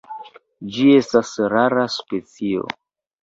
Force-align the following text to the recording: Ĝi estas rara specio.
Ĝi 0.77 0.85
estas 1.01 1.33
rara 1.53 1.85
specio. 1.97 2.65